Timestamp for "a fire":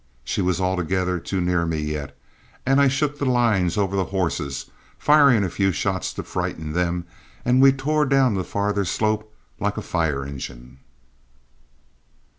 9.77-10.25